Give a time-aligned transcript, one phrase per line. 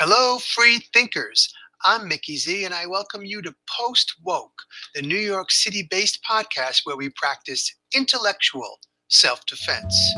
[0.00, 1.52] Hello, free thinkers.
[1.82, 4.62] I'm Mickey Z, and I welcome you to Post Woke,
[4.94, 10.14] the New York City based podcast where we practice intellectual self defense.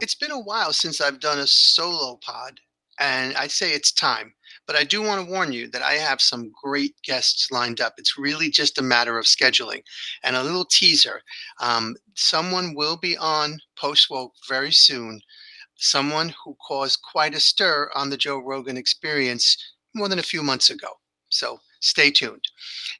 [0.00, 2.58] It's been a while since I've done a solo pod,
[2.98, 4.32] and I'd say it's time.
[4.70, 7.94] But I do want to warn you that I have some great guests lined up.
[7.98, 9.82] It's really just a matter of scheduling.
[10.22, 11.22] And a little teaser
[11.58, 15.22] um, someone will be on Post Woke very soon.
[15.74, 19.56] Someone who caused quite a stir on the Joe Rogan experience
[19.92, 21.00] more than a few months ago.
[21.30, 22.44] So stay tuned.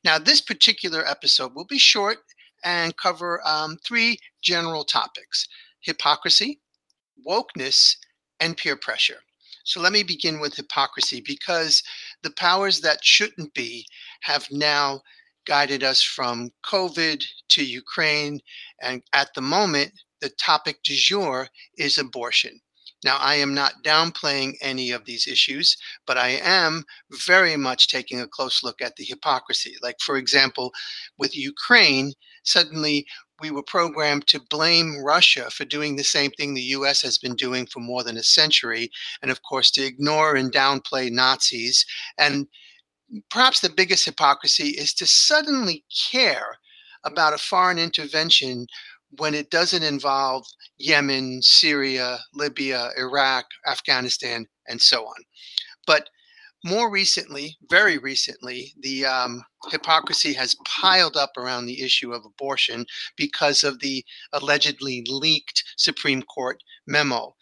[0.03, 2.19] Now, this particular episode will be short
[2.65, 5.47] and cover um, three general topics
[5.79, 6.59] hypocrisy,
[7.25, 7.95] wokeness,
[8.41, 9.21] and peer pressure.
[9.65, 11.83] So let me begin with hypocrisy because
[12.23, 13.87] the powers that shouldn't be
[14.23, 15.03] have now
[15.47, 18.41] guided us from COVID to Ukraine.
[18.83, 22.61] And at the moment, the topic du jour is abortion.
[23.03, 26.85] Now, I am not downplaying any of these issues, but I am
[27.27, 29.77] very much taking a close look at the hypocrisy.
[29.83, 30.73] Like, for example,
[31.17, 32.13] with Ukraine,
[32.45, 33.07] suddenly
[33.41, 37.35] we were programmed to blame Russia for doing the same thing the US has been
[37.35, 38.91] doing for more than a century,
[39.23, 41.85] and of course, to ignore and downplay Nazis.
[42.19, 42.47] And
[43.31, 46.59] perhaps the biggest hypocrisy is to suddenly care
[47.05, 48.67] about a foreign intervention
[49.19, 50.47] when it doesn't involve
[50.79, 55.23] Yemen, Syria, Libya, Iraq, Afghanistan, and so on.
[55.87, 56.09] But
[56.65, 62.87] more recently, very recently, the um, hypocrisy has piled up around the issue of abortion
[63.17, 67.35] because of the allegedly leaked Supreme Court memo.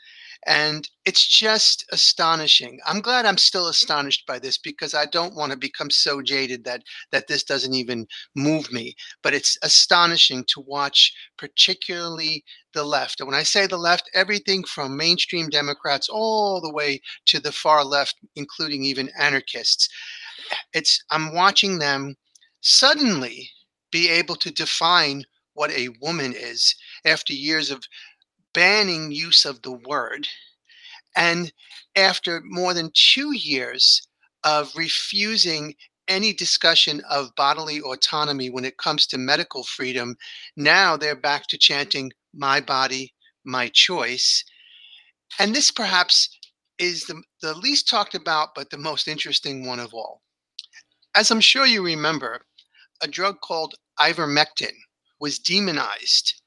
[0.47, 2.79] And it's just astonishing.
[2.87, 3.71] I'm glad I'm still mm-hmm.
[3.71, 7.75] astonished by this because I don't want to become so jaded that that this doesn't
[7.75, 8.95] even move me.
[9.23, 13.21] But it's astonishing to watch, particularly the left.
[13.21, 17.53] And when I say the left, everything from mainstream Democrats all the way to the
[17.53, 19.89] far left, including even anarchists.
[20.73, 22.17] It's I'm watching them
[22.61, 23.51] suddenly
[23.91, 25.25] be able to define
[25.59, 26.75] what a woman is
[27.05, 27.83] after years of
[28.55, 30.29] banning use of the word.
[31.17, 31.53] And
[31.97, 34.07] after more than two years
[34.45, 35.75] of refusing
[36.07, 40.17] any discussion of bodily autonomy when it comes to medical freedom,
[40.57, 43.15] now they're back to chanting, My body,
[43.45, 44.45] my choice.
[45.39, 46.29] And this perhaps
[46.79, 50.23] is the, the least talked about, but the most interesting one of all.
[51.15, 52.41] As I'm sure you remember,
[53.03, 54.75] a drug called ivermectin
[55.21, 56.41] was demonized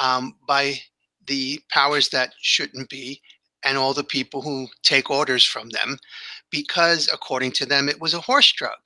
[0.00, 0.80] um, by
[1.26, 3.20] the powers that shouldn't be
[3.64, 5.98] and all the people who take orders from them
[6.50, 8.78] because according to them it was a horse drug.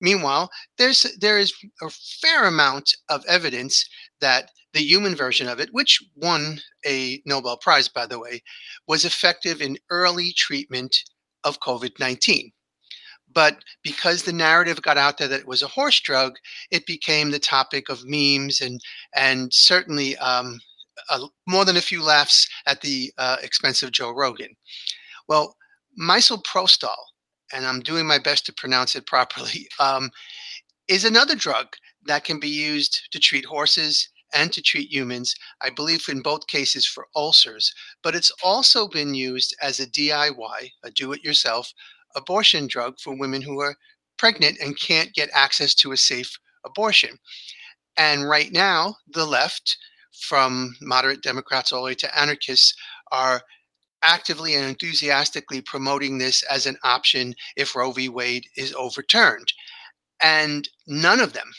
[0.00, 3.88] Meanwhile there's there is a fair amount of evidence
[4.20, 8.42] that the human version of it which won a nobel prize by the way
[8.86, 10.96] was effective in early treatment
[11.44, 12.52] of covid-19
[13.32, 16.36] but because the narrative got out there that it was a horse drug,
[16.70, 18.80] it became the topic of memes and
[19.14, 20.60] and certainly um,
[21.08, 24.54] a, more than a few laughs at the uh, expense of Joe Rogan.
[25.28, 25.56] Well,
[26.00, 26.96] misoprostol,
[27.52, 30.10] and I'm doing my best to pronounce it properly, um,
[30.88, 31.68] is another drug
[32.06, 35.34] that can be used to treat horses and to treat humans.
[35.60, 37.72] I believe in both cases for ulcers,
[38.02, 41.72] but it's also been used as a DIY, a do it yourself
[42.16, 43.76] abortion drug for women who are
[44.16, 47.16] pregnant and can't get access to a safe abortion.
[47.96, 49.76] And right now, the left,
[50.20, 52.74] from moderate Democrats all the way to anarchists
[53.12, 53.42] are
[54.02, 58.08] actively and enthusiastically promoting this as an option if Roe v.
[58.08, 59.52] Wade is overturned.
[60.22, 61.50] And none of them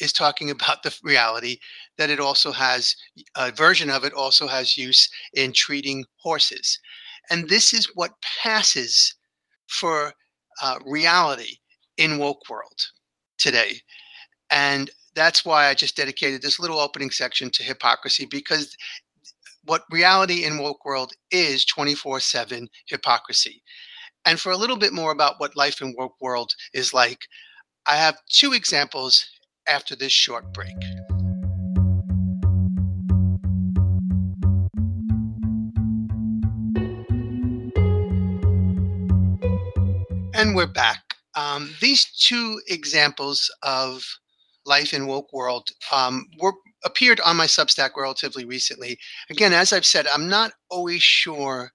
[0.00, 1.58] is talking about the reality
[1.98, 2.96] that it also has
[3.36, 6.78] a version of it also has use in treating horses.
[7.30, 9.14] And this is what passes
[9.68, 10.12] for
[10.62, 11.56] uh, reality
[11.96, 12.78] in woke world
[13.38, 13.80] today.
[14.50, 18.76] And that's why I just dedicated this little opening section to hypocrisy because
[19.64, 23.62] what reality in woke world is 24/7 hypocrisy.
[24.24, 27.26] And for a little bit more about what life in woke world is like,
[27.86, 29.26] I have two examples
[29.66, 30.76] after this short break.
[40.34, 41.02] And we're back.
[41.34, 44.04] Um, these two examples of
[44.70, 48.98] life in woke world um, were appeared on my Substack relatively recently.
[49.28, 51.72] Again, as I've said, I'm not always sure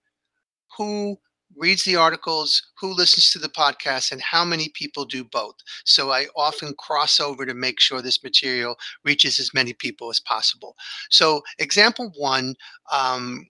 [0.78, 1.18] who
[1.56, 5.56] reads the articles, who listens to the podcast, and how many people do both.
[5.86, 10.20] So I often cross over to make sure this material reaches as many people as
[10.20, 10.76] possible.
[11.10, 12.56] So, example one
[12.92, 13.46] um,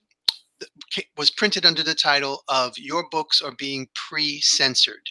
[1.18, 5.10] was printed under the title of Your Books Are Being Pre Censored.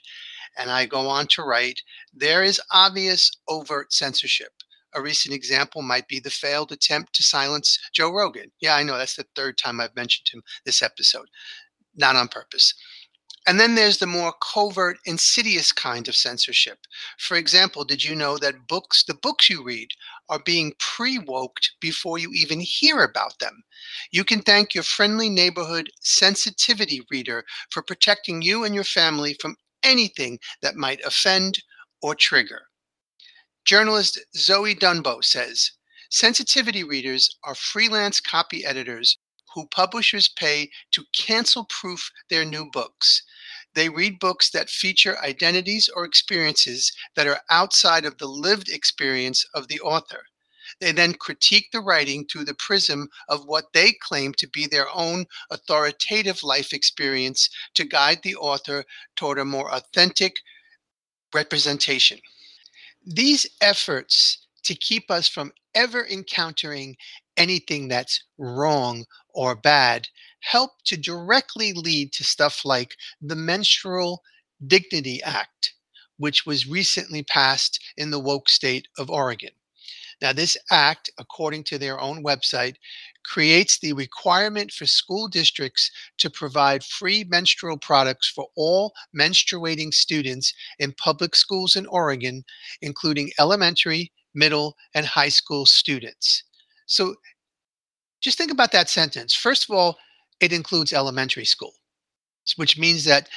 [0.57, 1.81] And I go on to write
[2.13, 4.53] there is obvious overt censorship.
[4.95, 8.53] A recent example might be the failed attempt to silence Joe Rogan.
[8.61, 11.29] Yeah, I know that's the third time I've mentioned him this episode
[11.97, 12.75] not on purpose.
[13.47, 16.79] And then there's the more covert, insidious kind of censorship.
[17.19, 19.89] For example, did you know that books, the books you read,
[20.31, 23.63] are being pre woked before you even hear about them?
[24.11, 29.57] You can thank your friendly neighborhood sensitivity reader for protecting you and your family from
[29.85, 31.59] anything that might offend
[32.03, 32.63] or trigger.
[33.65, 35.71] Journalist Zoe Dunbo says
[36.11, 39.19] sensitivity readers are freelance copy editors
[39.55, 43.23] who publishers pay to cancel proof their new books.
[43.75, 49.45] They read books that feature identities or experiences that are outside of the lived experience
[49.55, 50.25] of the author.
[50.81, 54.89] They then critique the writing through the prism of what they claim to be their
[54.95, 58.85] own authoritative life experience to guide the author
[59.17, 60.37] toward a more authentic
[61.33, 62.21] representation.
[63.05, 66.97] These efforts to keep us from ever encountering
[67.37, 69.05] anything that's wrong
[69.35, 70.09] or bad
[70.41, 74.23] help to directly lead to stuff like the Menstrual
[74.67, 75.75] Dignity Act,
[76.19, 79.51] which was recently passed in the woke state of Oregon.
[80.23, 82.77] Now, this act, according to their own website,
[83.25, 90.53] creates the requirement for school districts to provide free menstrual products for all menstruating students
[90.79, 92.45] in public schools in Oregon,
[92.83, 96.45] including elementary, middle, and high school students.
[96.87, 97.15] So
[98.21, 99.35] just think about that sentence.
[99.35, 99.97] First of all,
[100.41, 101.73] it includes elementary school,
[102.57, 103.29] which means that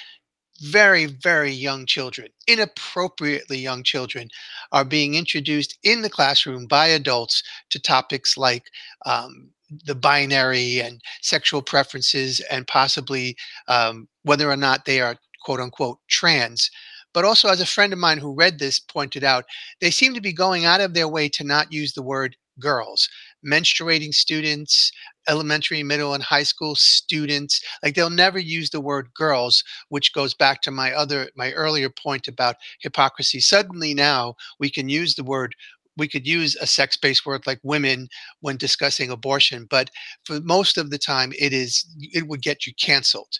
[0.59, 4.29] very, very young children, inappropriately young children,
[4.71, 8.65] are being introduced in the classroom by adults to topics like
[9.05, 9.49] um,
[9.85, 13.35] the binary and sexual preferences, and possibly
[13.67, 16.69] um, whether or not they are quote unquote trans.
[17.13, 19.45] But also, as a friend of mine who read this pointed out,
[19.81, 23.07] they seem to be going out of their way to not use the word girls
[23.45, 24.91] menstruating students
[25.27, 30.33] elementary middle and high school students like they'll never use the word girls which goes
[30.33, 33.39] back to my other my earlier point about hypocrisy.
[33.39, 35.55] Suddenly now we can use the word
[35.97, 38.07] we could use a sex-based word like women
[38.41, 39.89] when discussing abortion but
[40.25, 43.37] for most of the time it is it would get you canceled.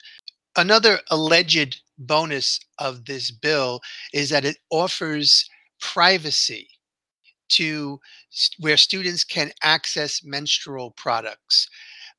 [0.55, 3.79] Another alleged bonus of this bill
[4.13, 5.47] is that it offers
[5.79, 6.67] privacy
[7.49, 7.99] to
[8.59, 11.69] where students can access menstrual products.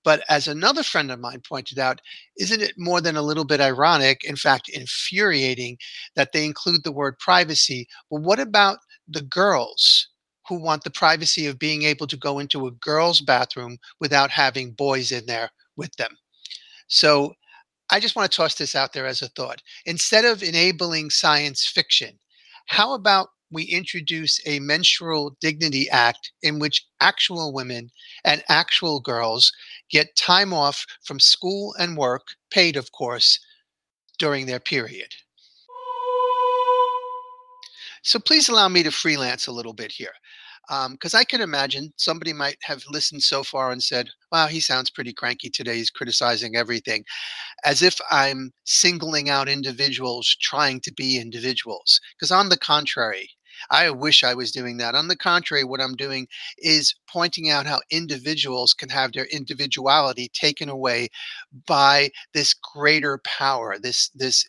[0.04, 2.00] But as another friend of mine pointed out,
[2.38, 5.76] isn't it more than a little bit ironic, in fact, infuriating,
[6.14, 7.88] that they include the word privacy?
[8.08, 8.78] Well, what about
[9.08, 10.08] the girls
[10.48, 14.70] who want the privacy of being able to go into a girl's bathroom without having
[14.72, 16.16] boys in there with them?
[16.86, 17.34] So
[17.90, 19.62] I just want to toss this out there as a thought.
[19.84, 22.18] Instead of enabling science fiction,
[22.66, 27.90] how about we introduce a menstrual dignity act in which actual women
[28.24, 29.52] and actual girls
[29.90, 33.38] get time off from school and work, paid, of course,
[34.18, 35.08] during their period.
[38.02, 40.12] So please allow me to freelance a little bit here.
[40.90, 44.60] Because um, I can imagine somebody might have listened so far and said, wow, he
[44.60, 45.76] sounds pretty cranky today.
[45.76, 47.04] He's criticizing everything,
[47.64, 51.98] as if I'm singling out individuals trying to be individuals.
[52.14, 53.30] Because on the contrary,
[53.70, 54.94] I wish I was doing that.
[54.94, 56.26] On the contrary, what I'm doing
[56.58, 61.08] is pointing out how individuals can have their individuality taken away
[61.66, 64.44] by this greater power, this this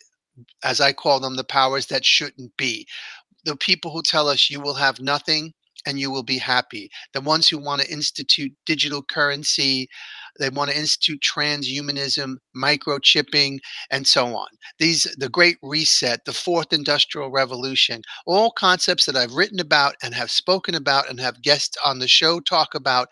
[0.64, 2.86] as I call them the powers that shouldn't be.
[3.44, 5.54] The people who tell us you will have nothing
[5.86, 6.90] and you will be happy.
[7.14, 9.88] The ones who want to institute digital currency,
[10.38, 13.58] they want to institute transhumanism, microchipping,
[13.90, 14.48] and so on.
[14.78, 20.14] These, the Great Reset, the Fourth Industrial Revolution, all concepts that I've written about and
[20.14, 23.08] have spoken about and have guests on the show talk about.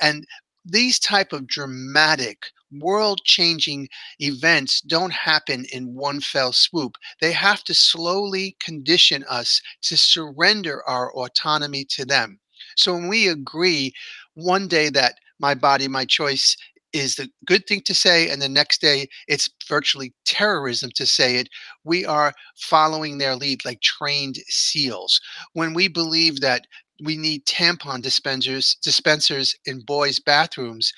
[0.00, 0.26] And
[0.64, 2.46] these type of dramatic
[2.80, 3.88] world changing
[4.20, 10.82] events don't happen in one fell swoop they have to slowly condition us to surrender
[10.88, 12.38] our autonomy to them
[12.76, 13.92] so when we agree
[14.34, 16.56] one day that my body, my choice
[16.92, 21.36] is the good thing to say, and the next day it's virtually terrorism to say
[21.36, 21.48] it.
[21.84, 25.20] We are following their lead like trained seals.
[25.54, 26.66] When we believe that
[27.02, 30.92] we need tampon dispensers dispensers in boys' bathrooms,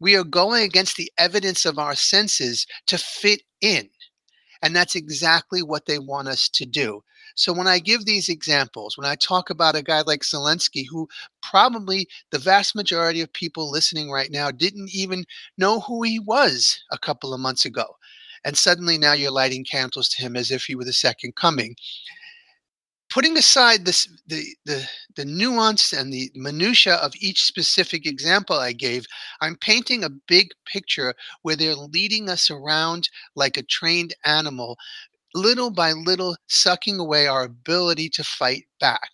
[0.00, 3.90] we are going against the evidence of our senses to fit in.
[4.62, 7.02] And that's exactly what they want us to do.
[7.34, 11.08] So when I give these examples, when I talk about a guy like Zelensky, who
[11.42, 15.24] probably the vast majority of people listening right now didn't even
[15.56, 17.96] know who he was a couple of months ago.
[18.44, 21.76] And suddenly now you're lighting candles to him as if he were the second coming
[23.10, 28.72] putting aside this the the the nuance and the minutia of each specific example I
[28.72, 29.04] gave,
[29.40, 34.78] I'm painting a big picture where they're leading us around like a trained animal,
[35.34, 39.10] little by little sucking away our ability to fight back.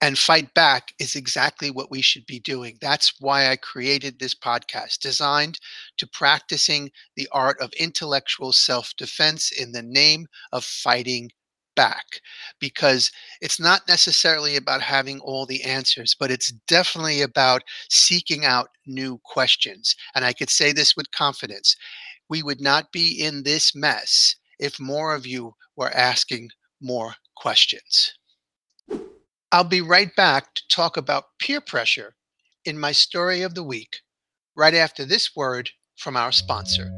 [0.00, 2.76] And fight back is exactly what we should be doing.
[2.80, 5.58] That's why I created this podcast, designed
[5.96, 11.30] to practicing the art of intellectual self defense in the name of fighting
[11.74, 12.20] back
[12.60, 18.68] because it's not necessarily about having all the answers, but it's definitely about seeking out
[18.86, 19.94] new questions.
[20.14, 21.76] And I could say this with confidence
[22.28, 26.48] we would not be in this mess if more of you were asking
[26.80, 28.14] more questions.
[29.52, 32.14] I'll be right back to talk about peer pressure
[32.64, 33.96] in my story of the week
[34.56, 36.90] right after this word from our sponsor.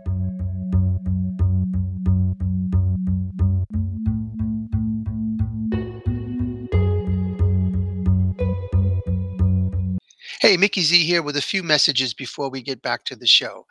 [10.38, 13.64] Hey, Mickey Z here with a few messages before we get back to the show.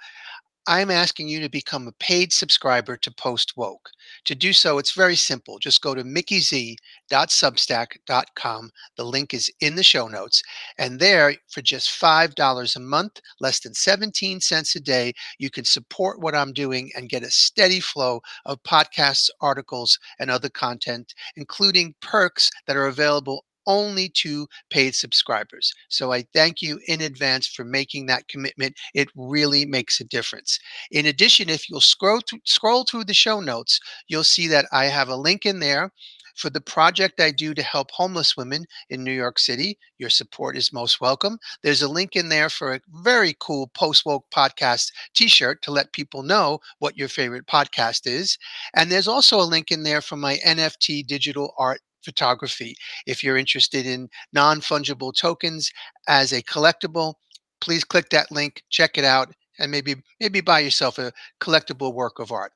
[0.65, 3.87] I'm asking you to become a paid subscriber to Post Woke.
[4.23, 5.59] To do so, it's very simple.
[5.59, 8.71] Just go to mickeyz.substack.com.
[8.97, 10.41] The link is in the show notes.
[10.79, 15.65] And there, for just $5 a month, less than 17 cents a day, you can
[15.65, 21.13] support what I'm doing and get a steady flow of podcasts, articles, and other content,
[21.35, 25.73] including perks that are available only to paid subscribers.
[25.89, 28.75] So I thank you in advance for making that commitment.
[28.93, 30.59] It really makes a difference.
[30.91, 34.85] In addition, if you'll scroll through, scroll through the show notes, you'll see that I
[34.85, 35.91] have a link in there
[36.35, 39.77] for the project I do to help homeless women in New York City.
[39.97, 41.39] Your support is most welcome.
[41.63, 45.71] There's a link in there for a very cool post woke podcast t shirt to
[45.71, 48.37] let people know what your favorite podcast is.
[48.75, 52.75] And there's also a link in there for my NFT digital art photography.
[53.07, 55.71] If you're interested in non fungible tokens
[56.07, 57.15] as a collectible,
[57.61, 61.11] please click that link, check it out, and maybe maybe buy yourself a
[61.41, 62.51] collectible work of art.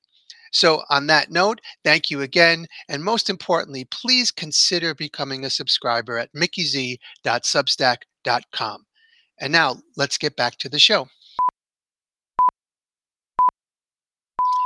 [0.51, 2.65] So, on that note, thank you again.
[2.87, 8.85] And most importantly, please consider becoming a subscriber at mickeyz.substack.com.
[9.41, 11.07] And now let's get back to the show.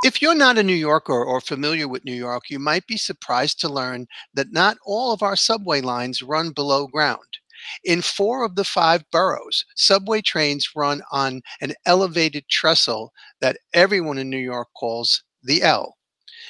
[0.06, 3.62] If you're not a New Yorker or familiar with New York, you might be surprised
[3.62, 7.38] to learn that not all of our subway lines run below ground.
[7.86, 14.18] In four of the five boroughs, subway trains run on an elevated trestle that everyone
[14.18, 15.98] in New York calls the L.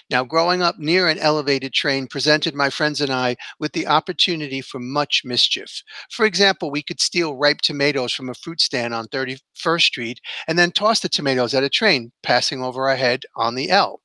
[0.10, 4.62] Now, growing up near an elevated train presented my friends and I with the opportunity
[4.62, 5.82] for much mischief.
[6.12, 10.60] For example, we could steal ripe tomatoes from a fruit stand on 31st Street and
[10.60, 14.02] then toss the tomatoes at a train passing over our head on the L.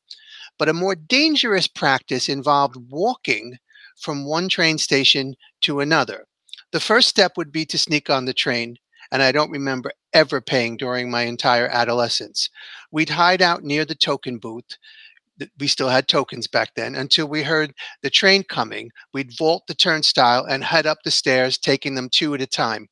[0.58, 3.58] But a more dangerous practice involved walking
[3.96, 6.26] from one train station to another.
[6.72, 8.76] The first step would be to sneak on the train,
[9.10, 12.50] and I don't remember ever paying during my entire adolescence.
[12.90, 14.76] We'd hide out near the token booth,
[15.58, 17.72] we still had tokens back then until we heard
[18.02, 18.90] the train coming.
[19.12, 22.88] We'd vault the turnstile and head up the stairs taking them two at a time.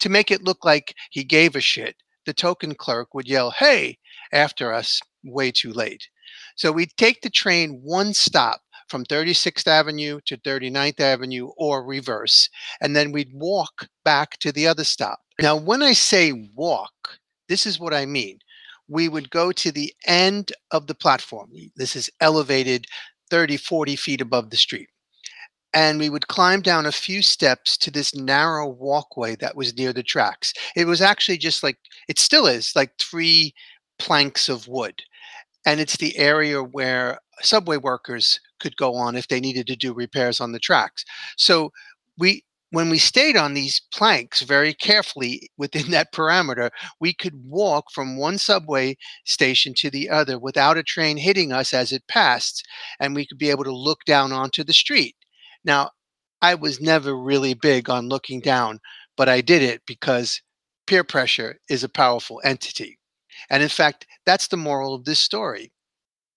[0.00, 1.96] To make it look like he gave a shit
[2.26, 3.98] the token clerk would yell hey!
[4.32, 6.08] after us way too late.
[6.54, 8.60] So we'd take the train one stop
[8.90, 12.48] from 36th Avenue to 39th Avenue or reverse,
[12.80, 15.20] and then we'd walk back to the other stop.
[15.40, 16.92] Now, when I say walk,
[17.48, 18.38] this is what I mean
[18.90, 21.50] we would go to the end of the platform.
[21.76, 22.86] This is elevated
[23.30, 24.88] 30, 40 feet above the street.
[25.72, 29.92] And we would climb down a few steps to this narrow walkway that was near
[29.92, 30.52] the tracks.
[30.74, 31.78] It was actually just like,
[32.08, 33.54] it still is, like three
[34.00, 35.00] planks of wood.
[35.64, 39.92] And it's the area where subway workers could go on if they needed to do
[39.92, 41.04] repairs on the tracks.
[41.36, 41.72] So
[42.18, 46.70] we when we stayed on these planks very carefully within that parameter,
[47.00, 51.74] we could walk from one subway station to the other without a train hitting us
[51.74, 52.64] as it passed,
[53.00, 55.16] and we could be able to look down onto the street.
[55.64, 55.90] Now,
[56.42, 58.80] I was never really big on looking down,
[59.16, 60.40] but I did it because
[60.86, 62.98] peer pressure is a powerful entity.
[63.50, 65.72] And in fact, that's the moral of this story.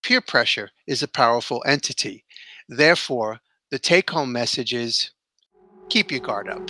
[0.04, 2.26] Peer pressure is a powerful entity.
[2.68, 3.40] Therefore,
[3.72, 5.12] the take home message is
[5.90, 6.70] keep your guard up.